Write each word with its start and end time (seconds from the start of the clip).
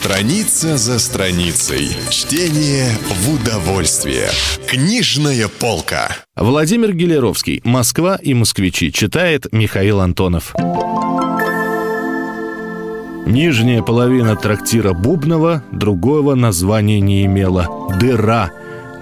Страница 0.00 0.76
за 0.76 1.00
страницей. 1.00 1.88
Чтение 2.08 2.86
в 3.10 3.34
удовольствие. 3.34 4.28
Книжная 4.68 5.48
полка. 5.48 6.08
Владимир 6.36 6.92
Гелеровский. 6.92 7.60
Москва 7.64 8.14
и 8.14 8.32
москвичи. 8.32 8.92
Читает 8.92 9.48
Михаил 9.50 9.98
Антонов. 9.98 10.54
Нижняя 13.26 13.82
половина 13.82 14.36
трактира 14.36 14.92
Бубнова 14.92 15.64
другого 15.72 16.36
названия 16.36 17.00
не 17.00 17.24
имела. 17.24 17.66
Дыра. 17.98 18.52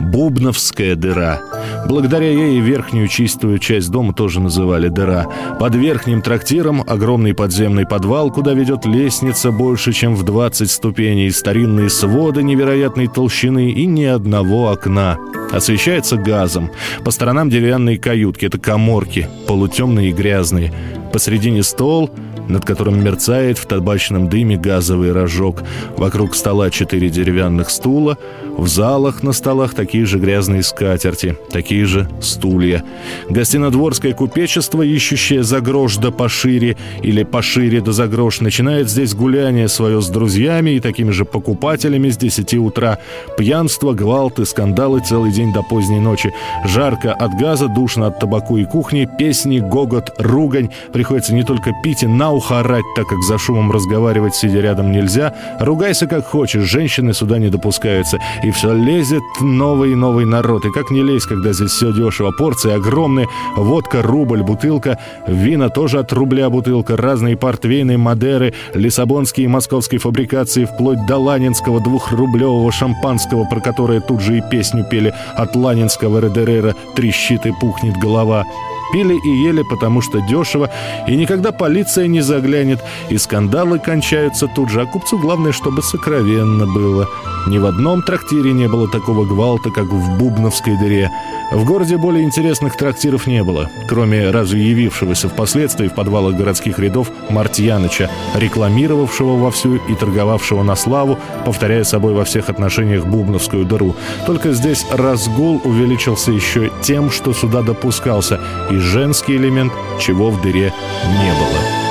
Бубновская 0.01 0.97
дыра. 0.97 1.43
Благодаря 1.89 2.29
ей 2.29 2.59
верхнюю 2.59 3.07
чистую 3.07 3.59
часть 3.59 3.91
дома 3.91 4.13
тоже 4.13 4.41
называли 4.41 4.89
дыра. 4.89 5.27
Под 5.61 5.77
верхним 5.77 6.21
трактиром 6.21 6.83
огромный 6.87 7.33
подземный 7.33 7.87
подвал, 7.87 8.33
куда 8.33 8.55
ведет 8.55 8.85
лестница 8.85 9.53
больше, 9.53 9.93
чем 9.93 10.17
в 10.17 10.25
20 10.25 10.69
ступеней, 10.69 11.31
старинные 11.31 11.89
своды 11.89 12.43
невероятной 12.43 13.07
толщины 13.07 13.71
и 13.71 13.87
ни 13.87 14.03
одного 14.03 14.71
окна. 14.71 15.17
Освещается 15.53 16.17
газом. 16.17 16.73
По 17.05 17.13
сторонам 17.13 17.51
деревянные 17.51 17.99
каютки, 17.99 18.47
это 18.47 18.59
коморки, 18.59 19.29
полутемные 19.47 20.11
и 20.11 20.13
грязные. 20.13 20.73
Посредине 21.13 21.63
стол, 21.63 22.11
над 22.49 22.65
которым 22.65 23.03
мерцает 23.03 23.59
в 23.59 23.67
табачном 23.67 24.29
дыме 24.29 24.57
газовый 24.57 25.13
рожок. 25.13 25.63
Вокруг 25.97 26.35
стола 26.35 26.71
четыре 26.71 27.09
деревянных 27.09 27.71
стула. 27.71 28.19
В 28.57 28.69
залах 28.69 29.23
на 29.23 29.33
столах 29.33 29.75
такие 29.75 30.07
же 30.07 30.19
грязные 30.19 30.63
скатерти, 30.63 31.37
такие 31.51 31.85
же 31.85 32.09
стулья. 32.23 32.83
Гостинодворское 33.29 34.15
купечество, 34.15 34.83
ищущее 34.83 35.43
за 35.43 35.61
грош 35.61 35.99
да 35.99 36.11
пошире 36.11 36.77
или 37.03 37.23
пошире 37.23 37.83
да 37.83 37.93
за 37.93 38.07
грош, 38.07 38.41
начинает 38.41 38.89
здесь 38.89 39.15
гуляние 39.15 39.69
свое 39.69 40.01
с 40.01 40.09
друзьями 40.09 40.71
и 40.71 40.81
такими 40.81 41.11
же 41.11 41.27
покупателями 41.27 42.09
с 42.09 42.17
10 42.17 42.55
утра. 42.55 42.99
Пьянство, 43.37 43.93
гвалты, 43.93 44.47
скандалы 44.47 45.01
целый 45.01 45.33
день 45.33 45.53
до 45.53 45.63
поздней 45.63 46.01
ночи. 46.01 46.33
Жарко 46.65 47.13
от 47.13 47.39
газа, 47.39 47.69
душно 47.69 48.07
от 48.07 48.21
табаку 48.21 48.57
и 48.57 48.65
кухни, 48.65 49.09
песни, 49.19 49.59
гогот, 49.59 50.15
ругань. 50.19 50.71
Приходится 50.93 51.35
не 51.35 51.43
только 51.43 51.73
пить 51.83 52.03
и 52.03 52.07
на 52.07 52.33
ухо 52.37 52.61
орать, 52.61 52.85
так 52.95 53.07
как 53.07 53.23
за 53.23 53.39
шумом 53.39 53.73
разговаривать, 53.73 54.35
сидя 54.35 54.61
рядом, 54.61 54.93
нельзя. 54.93 55.35
Ругайся 55.59 56.07
как 56.07 56.27
хочешь, 56.27 56.65
женщины 56.65 57.15
сюда 57.15 57.39
не 57.39 57.49
допускаются. 57.49 58.19
И 58.45 58.51
все 58.51 58.73
лезет 58.75 59.23
новый 59.41 59.93
и 59.93 59.95
новый 59.95 60.27
народ. 60.27 60.65
И 60.65 60.73
как 60.73 60.91
не 60.91 61.03
лезть, 61.03 61.27
когда 61.27 61.53
здесь 61.53 61.71
все 61.71 61.93
дешево. 61.93 62.33
Порции 62.33 62.73
огромные, 62.73 63.27
водка, 63.57 64.03
рубль, 64.03 64.43
бутылка, 64.43 64.99
вина 65.27 65.71
тоже 65.71 65.99
от 65.99 66.13
рубля 66.13 66.51
бутылка, 66.51 66.97
разные 66.97 67.37
портвейны, 67.37 67.97
мадеры, 67.97 68.53
лиссабонские 68.75 69.45
и 69.45 69.49
московские 69.49 69.99
фабрикации, 69.99 70.67
вплоть 70.67 71.05
до 71.07 71.17
ланинского 71.17 71.81
двухрублевого 71.81 72.71
шампанского, 72.71 73.45
про 73.45 73.61
которое 73.61 74.01
тут 74.01 74.21
же 74.21 74.39
и 74.39 74.43
песню 74.51 74.85
пели 74.85 75.15
от 75.35 75.57
ланинского 75.57 76.21
редерера 76.21 76.75
«Трещит 76.95 77.47
и 77.47 77.53
пухнет 77.61 77.97
голова». 77.97 78.45
Пили 78.93 79.15
и 79.15 79.29
ели, 79.29 79.63
потому 79.63 80.01
что 80.01 80.21
дешево, 80.21 80.71
и 81.07 81.17
никогда 81.17 81.53
полиция 81.53 82.07
не 82.07 82.21
заглянет, 82.21 82.81
и 83.11 83.19
скандалы 83.19 83.79
кончаются 83.79 84.47
тут 84.47 84.71
же, 84.71 84.83
а 84.83 84.87
купцу 84.87 85.19
главное, 85.19 85.53
чтобы 85.53 85.83
сокровенно 85.83 86.67
было. 86.67 87.09
Ни 87.47 87.59
в 87.59 87.67
одном 87.67 88.03
трактире 88.03 88.53
не 88.53 88.69
было 88.69 88.89
такого 88.89 89.25
гвалта, 89.25 89.71
как 89.71 89.87
в 89.87 90.19
Бубновской 90.19 90.77
дыре. 90.77 91.11
В 91.53 91.65
городе 91.65 91.97
более 91.97 92.25
интересных 92.25 92.77
трактиров 92.77 93.29
не 93.29 93.45
было, 93.45 93.71
кроме 93.89 94.31
разве 94.31 94.69
явившегося 94.69 95.29
впоследствии 95.29 95.87
в 95.87 95.95
подвалах 95.95 96.35
городских 96.35 96.81
рядов 96.81 97.13
Мартьяныча, 97.31 98.11
рекламировавшего 98.35 99.37
вовсю 99.37 99.77
и 99.77 99.95
торговавшего 99.95 100.65
на 100.65 100.75
славу, 100.75 101.19
повторяя 101.45 101.85
собой 101.85 102.15
во 102.15 102.25
всех 102.25 102.49
отношениях 102.49 103.07
Бубновскую 103.07 103.65
дыру. 103.65 103.95
Только 104.27 104.53
здесь 104.53 104.85
разгул 104.91 105.61
увеличился 105.63 106.33
еще 106.33 106.73
тем, 106.83 107.13
что 107.13 107.33
сюда 107.33 107.63
допускался 107.63 108.41
и 108.77 108.79
женский 108.79 109.37
элемент, 109.37 109.73
чего 109.99 110.31
в 110.31 110.41
дыре 110.43 110.73
не 111.07 111.33
было. 111.33 111.87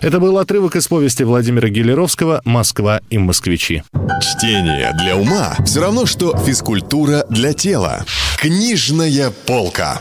Это 0.00 0.18
был 0.18 0.38
отрывок 0.38 0.74
из 0.74 0.88
повести 0.88 1.22
Владимира 1.22 1.68
Гелеровского 1.68 2.40
«Москва 2.44 3.00
и 3.08 3.18
москвичи». 3.18 3.84
Чтение 4.20 4.92
для 4.98 5.16
ума 5.16 5.54
все 5.64 5.80
равно, 5.80 6.06
что 6.06 6.36
физкультура 6.36 7.24
для 7.28 7.52
тела. 7.52 8.04
Книжная 8.38 9.30
полка. 9.46 10.00